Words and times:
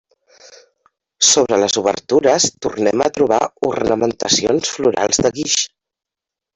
Sobre 1.31 1.59
les 1.65 1.77
obertures 1.83 2.49
tornem 2.67 3.05
a 3.05 3.11
trobar 3.19 3.41
ornamentacions 3.71 4.75
florals 4.79 5.27
de 5.29 5.37
guix. 5.41 5.61